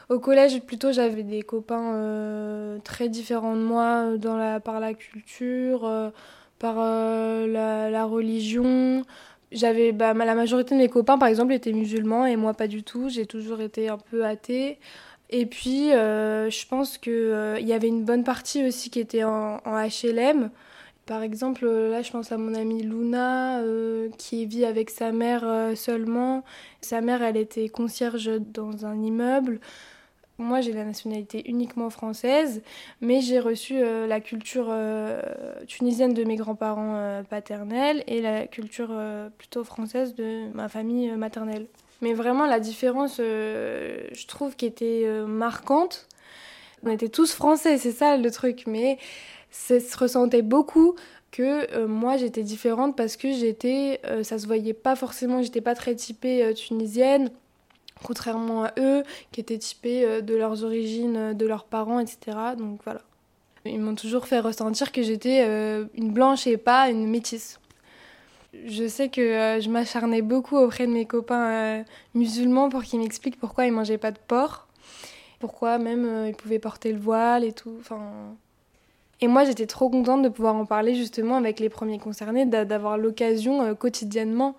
[0.09, 4.93] Au collège, plutôt, j'avais des copains euh, très différents de moi dans la, par la
[4.95, 6.13] culture,
[6.59, 9.05] par la, religion.
[9.53, 12.83] J'avais bah, la majorité de mes copains, par exemple, étaient musulmans et moi pas du
[12.83, 13.09] tout.
[13.09, 14.79] J'ai toujours été un peu athée.
[15.31, 19.63] Et puis, je pense qu'il il y avait une bonne partie aussi qui était en,
[19.65, 20.51] en HLM.
[21.11, 25.11] Par exemple, euh, là, je pense à mon amie Luna, euh, qui vit avec sa
[25.11, 26.45] mère euh, seulement.
[26.83, 29.59] Sa mère, elle était concierge dans un immeuble.
[30.39, 32.63] Moi, j'ai la nationalité uniquement française,
[33.01, 34.73] mais j'ai reçu la culture
[35.67, 38.91] tunisienne de mes grands-parents paternels et la culture
[39.37, 41.67] plutôt française de ma famille maternelle.
[42.01, 46.09] Mais vraiment, la différence, je trouve, qui était marquante,
[46.83, 48.97] on était tous français, c'est ça le truc, mais
[49.51, 50.95] ça se ressentait beaucoup
[51.31, 55.61] que euh, moi j'étais différente parce que j'étais, euh, ça se voyait pas forcément, j'étais
[55.61, 57.31] pas très typée euh, tunisienne,
[58.03, 62.37] contrairement à eux qui étaient typés de leurs origines, de leurs parents, etc.
[62.57, 63.03] Donc voilà.
[63.67, 65.45] Ils m'ont toujours fait ressentir que j'étais
[65.95, 67.61] une blanche et pas une métisse.
[68.65, 71.85] Je sais que je m'acharnais beaucoup auprès de mes copains
[72.15, 74.67] musulmans pour qu'ils m'expliquent pourquoi ils mangeaient pas de porc,
[75.41, 77.77] pourquoi même ils pouvaient porter le voile et tout.
[77.81, 78.01] Enfin,
[79.23, 82.97] et moi, j'étais trop contente de pouvoir en parler justement avec les premiers concernés, d'avoir
[82.97, 84.57] l'occasion euh, quotidiennement.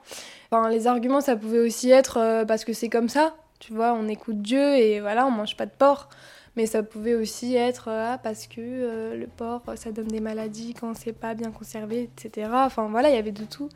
[0.51, 3.93] Enfin, les arguments, ça pouvait aussi être euh, parce que c'est comme ça, tu vois,
[3.93, 6.09] on écoute Dieu et voilà, on mange pas de porc.
[6.57, 10.75] Mais ça pouvait aussi être euh, ah, parce que le porc, ça donne des maladies
[10.79, 12.51] quand c'est pas bien conservé, etc.
[12.53, 13.69] Enfin voilà, il y avait de tout.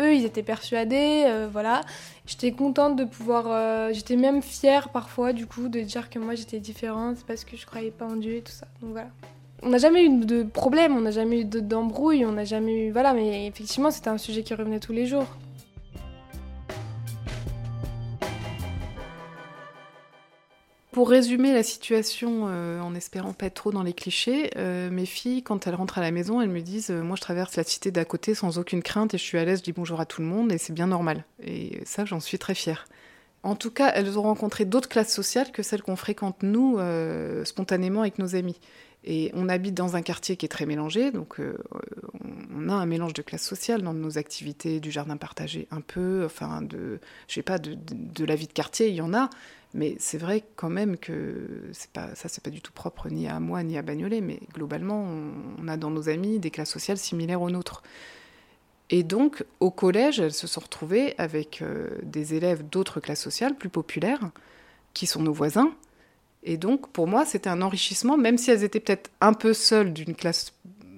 [0.00, 1.82] Eux, ils étaient persuadés, voilà.
[2.26, 3.92] J'étais contente de pouvoir.
[3.92, 7.64] j'étais même fière parfois, du coup, de dire que moi j'étais différente parce que je
[7.64, 8.66] croyais pas en Dieu et tout ça.
[8.80, 9.10] Donc voilà.
[9.64, 12.92] On n'a jamais eu de problème, on n'a jamais eu d'embrouille, on n'a jamais eu.
[12.92, 15.26] Voilà, mais effectivement, c'était un sujet qui revenait tous les jours.
[20.92, 25.06] Pour résumer la situation, euh, en espérant pas être trop dans les clichés, euh, mes
[25.06, 27.64] filles, quand elles rentrent à la maison, elles me disent euh, Moi, je traverse la
[27.64, 30.06] cité d'à côté sans aucune crainte et je suis à l'aise, je dis bonjour à
[30.06, 31.24] tout le monde et c'est bien normal.
[31.42, 32.86] Et ça, j'en suis très fière.
[33.42, 36.78] En tout cas, elles ont rencontré d'autres classes sociales que celles qu'on fréquente, nous,
[37.44, 38.58] spontanément avec nos amis.
[39.04, 41.38] Et on habite dans un quartier qui est très mélangé, donc
[42.56, 46.22] on a un mélange de classes sociales dans nos activités, du jardin partagé un peu,
[46.24, 49.28] enfin, de, je sais pas, de, de la vie de quartier, il y en a,
[49.74, 53.26] mais c'est vrai quand même que c'est pas, ça, c'est pas du tout propre ni
[53.26, 55.04] à moi ni à Bagnolet, mais globalement,
[55.58, 57.82] on, a dans nos amis des classes sociales similaires aux nôtres.
[58.90, 63.56] Et donc, au collège, elles se sont retrouvées avec euh, des élèves d'autres classes sociales,
[63.56, 64.30] plus populaires,
[64.92, 65.74] qui sont nos voisins.
[66.44, 69.92] Et donc, pour moi, c'était un enrichissement, même si elles étaient peut-être un peu seules
[69.92, 70.52] d'une classe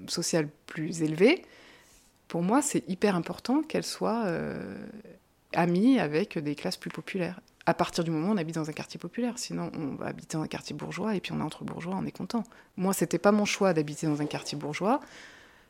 [0.09, 1.45] sociale plus élevée.
[2.29, 4.77] Pour moi, c'est hyper important qu'elles soient euh,
[5.53, 8.73] amies avec des classes plus populaires à partir du moment où on habite dans un
[8.73, 9.35] quartier populaire.
[9.37, 12.07] Sinon, on va habiter dans un quartier bourgeois et puis on est entre bourgeois, on
[12.07, 12.45] est content.
[12.77, 15.01] Moi, c'était pas mon choix d'habiter dans un quartier bourgeois.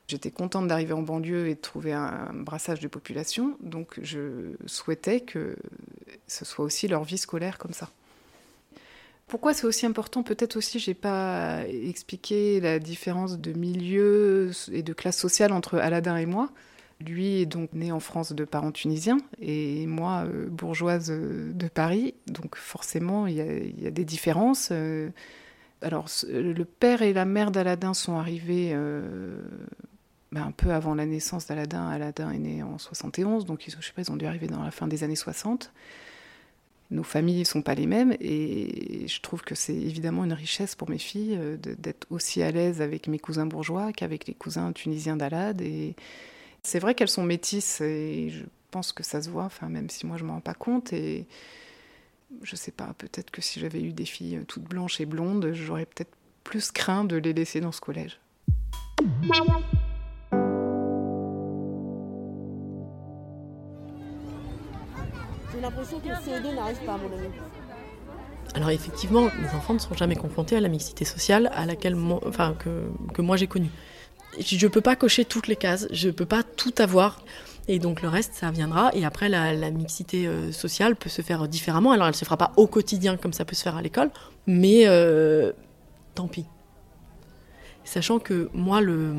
[0.06, 5.20] J'étais contente d'arriver en banlieue et de trouver un brassage de population, donc je souhaitais
[5.20, 5.56] que
[6.28, 7.90] ce soit aussi leur vie scolaire comme ça.
[9.28, 14.92] Pourquoi c'est aussi important Peut-être aussi, j'ai pas expliqué la différence de milieu et de
[14.92, 16.50] classe sociale entre Aladin et moi.
[17.00, 21.66] Lui est donc né en France de parents tunisiens et moi euh, bourgeoise euh, de
[21.66, 22.14] Paris.
[22.28, 24.68] Donc forcément, il y, a des différences.
[24.70, 25.10] Euh.
[25.82, 28.74] alors, le père et la mère d'Aladin sont arrivés
[30.32, 31.88] ben, un peu avant la naissance d'Aladin.
[31.88, 34.62] Aladin est né en 71, donc ils, je sais pas, ils ont dû arriver dans
[34.62, 35.72] la fin des années 60.
[36.90, 40.76] Nos familles ne sont pas les mêmes et je trouve que c'est évidemment une richesse
[40.76, 45.16] pour mes filles d'être aussi à l'aise avec mes cousins bourgeois qu'avec les cousins tunisiens
[45.16, 45.60] d'Alad.
[45.60, 45.96] Et,
[46.66, 50.04] c'est vrai qu'elles sont métisses et je pense que ça se voit, enfin, même si
[50.04, 50.92] moi je m'en rends pas compte.
[50.92, 51.26] Et
[52.42, 55.86] je sais pas, peut-être que si j'avais eu des filles toutes blanches et blondes, j'aurais
[55.86, 58.18] peut-être plus craint de les laisser dans ce collège.
[65.70, 67.28] L'impression que le CE2 n'arrive pas, mon ami.
[68.54, 72.54] Alors effectivement, les enfants ne sont jamais confrontés à la mixité sociale à laquelle enfin,
[72.58, 73.70] que, que moi j'ai connue
[74.40, 77.22] je ne peux pas cocher toutes les cases, je ne peux pas tout avoir.
[77.68, 78.90] Et donc le reste, ça viendra.
[78.94, 81.92] Et après, la, mixité euh, sociale peut se faire différemment.
[81.92, 84.10] Alors elle ne se fera pas au quotidien comme ça peut se faire à l'école,
[84.46, 85.52] mais euh,
[86.14, 86.46] tant pis.
[87.84, 89.12] Sachant que moi, le,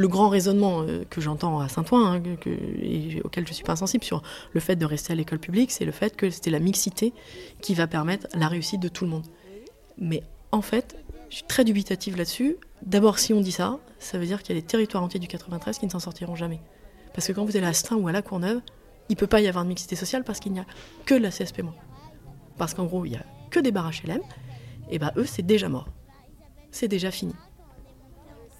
[0.00, 3.72] le grand raisonnement euh, que j'entends à Saint-Ouen, hein, et auquel je ne suis pas
[3.72, 6.58] insensible sur le fait de rester à l'école publique, c'est le fait que c'était la
[6.58, 7.12] mixité
[7.60, 9.26] qui va permettre la réussite de tout le monde.
[9.98, 10.96] Mais en fait,
[11.28, 12.56] je suis très dubitative là-dessus.
[12.80, 15.28] D'abord, si on dit ça, ça veut dire qu'il y a des territoires entiers du
[15.28, 16.60] 93 qui ne s'en sortiront jamais.
[17.12, 18.62] Parce que quand vous allez à Stein ou à La Courneuve,
[19.10, 20.66] il ne peut pas y avoir de mixité sociale parce qu'il n'y a
[21.04, 21.62] que de la CSP-.
[22.56, 24.22] Parce qu'en gros, il n'y a que des barrages HLM,
[24.90, 25.88] et bah eux, c'est déjà mort.
[26.70, 27.34] C'est déjà fini.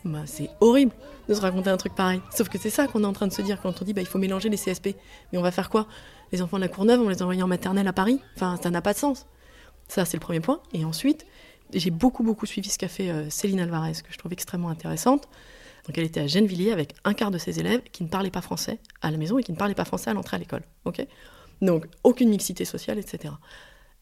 [0.04, 0.92] Bah, c'est horrible
[1.28, 2.20] de se raconter un truc pareil.
[2.34, 4.00] Sauf que c'est ça qu'on est en train de se dire quand on dit bah,
[4.00, 4.96] il faut mélanger les CSP.
[5.32, 5.86] Mais on va faire quoi?
[6.32, 8.20] Les enfants de la Courneuve, on les envoyer en maternelle à Paris?
[8.36, 9.26] Enfin, ça n'a pas de sens.
[9.88, 10.60] Ça, c'est le premier point.
[10.72, 11.26] Et ensuite,
[11.74, 15.28] j'ai beaucoup, beaucoup suivi ce qu'a fait euh, Céline Alvarez, que je trouve extrêmement intéressante.
[15.86, 18.42] Donc elle était à Gennevilliers avec un quart de ses élèves qui ne parlaient pas
[18.42, 20.62] français à la maison et qui ne parlaient pas français à l'entrée à l'école.
[20.84, 21.04] ok?
[21.62, 23.34] Donc aucune mixité sociale, etc.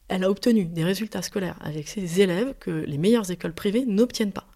[0.08, 4.32] Elle a obtenu des résultats scolaires avec ses élèves que les meilleures écoles privées n'obtiennent
[4.32, 4.46] pas.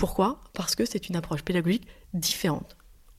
[0.00, 0.40] Pourquoi?
[0.54, 2.76] Parce que c'est une approche pédagogique différente.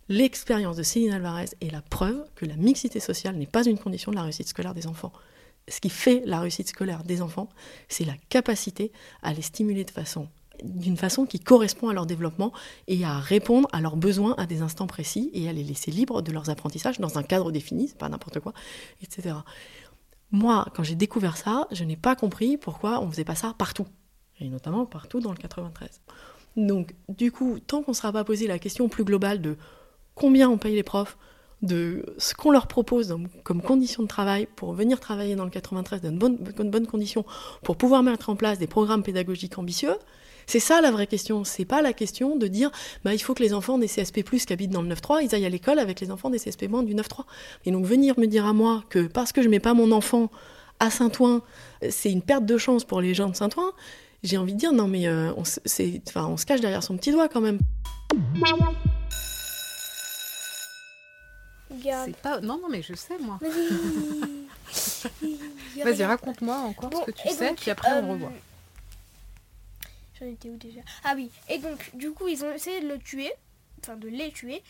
[0.09, 4.11] L'expérience de Céline Alvarez est la preuve que la mixité sociale n'est pas une condition
[4.11, 5.13] de la réussite scolaire des enfants
[5.67, 7.49] ce qui fait la réussite scolaire des enfants,
[7.87, 8.91] c'est la capacité
[9.21, 9.85] à les stimuler
[10.63, 12.51] d'une façon qui correspond à leur développement
[12.87, 16.21] et à répondre à leurs besoins à des instants précis et à les laisser libres
[16.21, 18.53] de leurs apprentissages dans un cadre défini, c'est pas n'importe quoi,
[19.01, 19.35] etc.
[20.31, 23.87] Moi, quand j'ai découvert ça, je n'ai pas compris pourquoi on faisait pas ça partout,
[24.39, 26.01] et notamment partout dans le 93.
[26.57, 29.55] Donc, du coup, tant qu'on ne sera pas posé la question plus globale de
[30.15, 31.17] combien on paye les profs,
[31.61, 36.01] de ce qu'on leur propose comme condition de travail pour venir travailler dans le 93
[36.01, 37.23] dans de bonnes, conditions,
[37.63, 39.95] pour pouvoir mettre en place des programmes pédagogiques ambitieux,
[40.47, 41.43] c'est ça la vraie question.
[41.43, 42.71] C'est pas la question de dire
[43.03, 45.45] bah, il faut que les enfants des CSP, qui habitent dans le 9-3, ils aillent
[45.45, 47.25] à l'école avec les enfants des CSP du 9-3.
[47.65, 50.31] Et donc venir me dire à moi que parce que je mets pas mon enfant
[50.79, 51.41] à Saint-Ouen,
[51.89, 53.71] c'est une perte de chance pour les gens de Saint-Ouen,
[54.23, 57.29] j'ai envie de dire non mais euh, on, on se cache derrière son petit doigt
[57.29, 57.59] quand même.
[62.05, 62.41] C'est pas...
[62.41, 63.39] Non, non, mais je sais, moi.
[65.83, 68.31] Vas-y, raconte-moi encore ce que tu sais, puis après on euh, revoit.
[70.19, 70.81] J'en étais où déjà?
[71.03, 73.31] Ah oui, et donc du coup ils ont essayé de le tuer,
[73.81, 74.61] enfin de les tuer,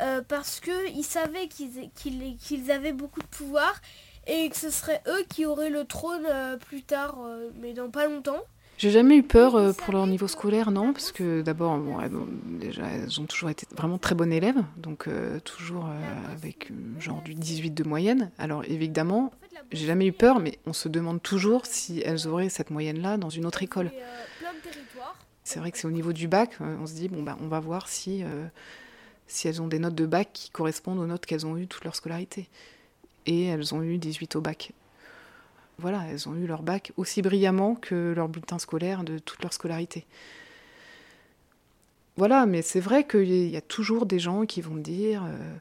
[0.00, 3.80] euh, parce qu'ils savaient qu'ils avaient beaucoup de pouvoir
[4.26, 7.90] et que ce serait eux qui auraient le trône euh, plus tard, euh, mais dans
[7.90, 8.42] pas longtemps.
[8.78, 11.96] J'ai jamais eu peur euh, pour leur niveau scolaire, non, parce que d'abord, bon,
[12.44, 17.22] déjà, elles ont toujours été vraiment très bonnes élèves, donc euh, toujours euh, avec genre
[17.22, 18.30] du 18 de moyenne.
[18.38, 19.32] Alors évidemment,
[19.72, 23.30] j'ai jamais eu peur, mais on se demande toujours si elles auraient cette moyenne-là dans
[23.30, 23.90] une autre école.
[25.42, 27.60] C'est vrai que c'est au niveau du bac, on se dit, bon, bah, on va
[27.60, 28.24] voir si,
[29.28, 31.84] si elles ont des notes de bac qui correspondent aux notes qu'elles ont eues toute
[31.84, 32.48] leur scolarité.
[33.26, 34.72] Et elles ont eu 18 au bac.
[35.78, 39.52] Voilà, elles ont eu leur bac aussi brillamment que leur bulletin scolaire de toute leur
[39.52, 40.06] scolarité.
[42.16, 45.54] Voilà, mais c'est vrai qu'il y a toujours des gens qui vont dire euh,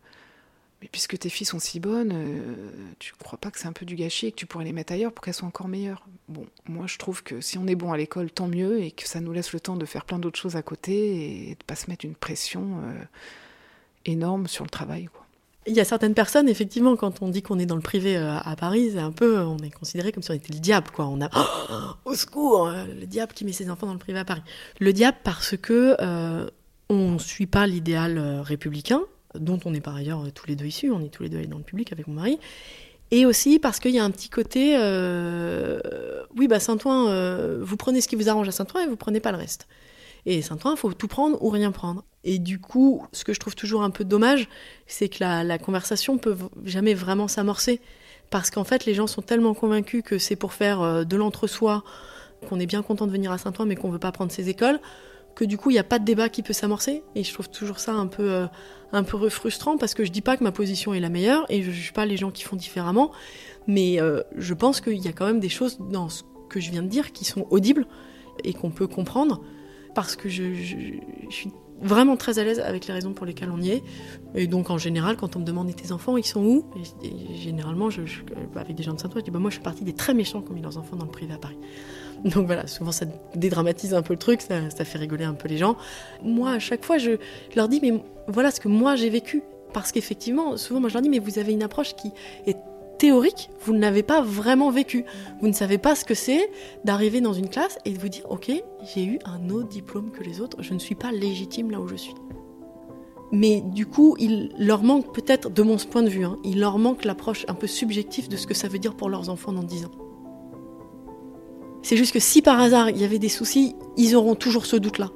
[0.82, 3.86] Mais puisque tes filles sont si bonnes, euh, tu crois pas que c'est un peu
[3.86, 6.45] du gâchis et que tu pourrais les mettre ailleurs pour qu'elles soient encore meilleures Bon,
[6.67, 9.19] moi je trouve que si on est bon à l'école, tant mieux, et que ça
[9.19, 11.89] nous laisse le temps de faire plein d'autres choses à côté et de pas se
[11.89, 13.04] mettre une pression euh,
[14.06, 15.10] énorme sur le travail.
[15.67, 18.38] Il y a certaines personnes, effectivement, quand on dit qu'on est dans le privé euh,
[18.38, 21.08] à Paris, c'est un peu, on est considéré comme si on était le diable, quoi.
[21.08, 21.30] On a,
[22.06, 24.43] au secours, euh, le diable qui met ses enfants dans le privé à Paris.
[24.80, 26.47] Le diable parce que euh,
[26.89, 29.01] on suit pas l'idéal euh, républicain,
[29.34, 31.47] dont on est par ailleurs tous les deux issus, on est tous les deux allés
[31.47, 32.39] dans le public avec mon mari,
[33.10, 34.75] et aussi parce qu'il y a un petit côté,
[36.38, 39.32] oui, bah Saint-Ouen, vous prenez ce qui vous arrange à Saint-Ouen et vous prenez pas
[39.32, 39.67] le reste.
[40.25, 42.03] Et Saint-Ouen, il faut tout prendre ou rien prendre.
[42.23, 44.49] Et du coup, ce que je trouve toujours un peu dommage,
[44.88, 47.79] c'est que la, la conversation peut jamais vraiment s'amorcer.
[48.31, 51.83] Parce qu'en fait, les gens sont tellement convaincus que c'est pour faire euh, de l'entre-soi,
[52.49, 54.79] qu'on est bien content de venir à Saint-Ouen, mais qu'on veut pas prendre ses écoles,
[55.35, 57.03] que du coup, il n'y a pas de débat qui peut s'amorcer.
[57.13, 58.47] Et je trouve toujours ça un peu, euh,
[58.91, 61.61] un peu frustrant, parce que je dis pas que ma position est la meilleure, et
[61.61, 63.11] je juge pas les gens qui font différemment,
[63.67, 66.71] mais euh, je pense qu'il y a quand même des choses dans ce que je
[66.71, 67.85] viens de dire qui sont audibles
[68.43, 69.41] et qu'on peut comprendre
[69.95, 70.43] parce que je,
[71.29, 73.84] suis vraiment très à l'aise avec les raisons pour lesquelles on y est.
[74.36, 76.65] Et donc, en général, quand on me demande et tes enfants, ils sont où?
[77.34, 78.01] Généralement, je-
[78.55, 80.41] avec des gens de Saint-Ouen, je dis bah, moi, je fais partie des très méchants
[80.41, 81.58] qui ont mis leurs enfants dans le privé à Paris.
[82.23, 83.05] Donc voilà, souvent ça
[83.36, 85.75] dédramatise un peu le truc, ça, fait rigoler un peu les gens.
[86.23, 87.17] Moi, à chaque fois, je
[87.55, 87.93] leur dis mais
[88.27, 89.41] voilà ce que moi j'ai vécu.
[89.73, 92.12] Parce qu'effectivement, souvent, moi je leur dis mais vous avez une approche qui
[92.45, 92.55] est
[92.97, 95.05] théorique, vous ne l'avez pas vraiment vécu.
[95.41, 96.49] Vous ne savez pas ce que c'est
[96.84, 98.51] d'arriver dans une classe et de vous dire Ok,
[98.93, 101.88] j'ai eu un autre diplôme que les autres, je ne suis pas légitime là où
[101.88, 102.15] je suis.
[103.31, 106.77] Mais du coup, il leur manque peut-être, de mon point de vue, hein, il leur
[106.77, 109.63] manque l'approche un peu subjective de ce que ça veut dire pour leurs enfants dans
[109.63, 109.91] 10 ans.
[111.81, 114.75] C'est juste que si par hasard il y avait des soucis, ils auront toujours ce
[114.75, 115.10] doute-là.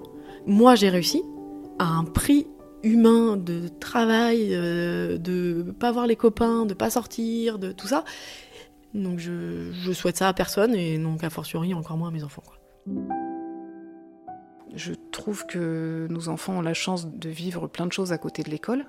[0.46, 1.24] Moi, j'ai réussi
[1.80, 2.48] à un prix
[2.84, 8.04] humain de travail, euh, de pas voir les copains, de pas sortir, de tout ça.
[8.94, 12.24] Donc je, je souhaite ça à personne et donc a fortiori encore moins à mes
[12.24, 12.44] enfants.
[14.76, 18.44] Je trouve que nos enfants ont la chance de vivre plein de choses à côté
[18.44, 18.86] de l'école,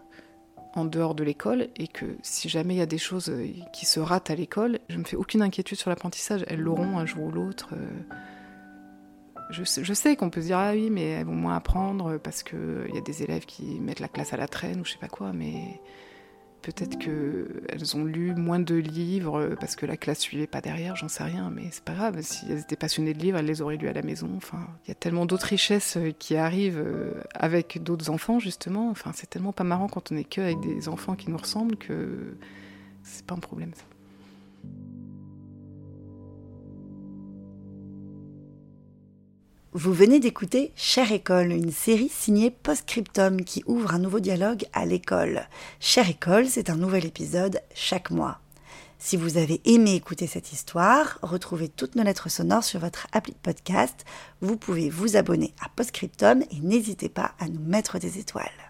[0.75, 3.87] en dehors de l'école, et que si jamais il y a des choses euh, qui
[3.87, 6.45] se ratent à l'école, je me fais aucune inquiétude sur l'apprentissage.
[6.49, 7.71] Elles l'auront un jour ou l'autre.
[7.73, 8.15] euh.
[9.51, 12.87] Je sais, qu'on peut se dire ah oui, mais elles vont moins apprendre parce que
[12.89, 14.99] il y a des élèves qui mettent la classe à la traîne ou je sais
[14.99, 15.81] pas quoi, mais
[16.63, 20.97] peut-être que elles ont lu moins de livres parce que la classe suivait pas derrière,
[20.97, 22.21] j'en sais rien, mais c'est pas grave.
[22.23, 24.31] Si elles étaient passionnées de livres, elles les auraient lus à la maison.
[24.37, 28.91] Enfin, il y a tellement d'autres richesses euh, qui arrivent euh, avec d'autres enfants justement.
[28.91, 31.77] Enfin, c'est tellement pas marrant quand on est que avec des enfants qui nous ressemblent
[31.77, 32.37] que
[33.03, 33.73] c'est pas un problème.
[33.75, 33.85] Ça.
[39.73, 44.85] Vous venez d'écouter Chère École, une série signée Postscriptum qui ouvre un nouveau dialogue à
[44.85, 45.47] l'école.
[45.79, 48.41] Chère École, c'est un nouvel épisode chaque mois.
[48.99, 53.33] Si vous avez aimé écouter cette histoire, retrouvez toutes nos lettres sonores sur votre appli
[53.33, 54.05] de podcast.
[54.41, 58.70] Vous pouvez vous abonner à Postscriptum et n'hésitez pas à nous mettre des étoiles.